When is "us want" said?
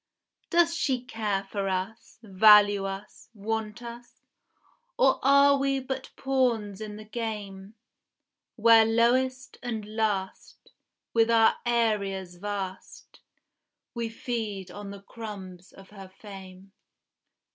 2.85-3.83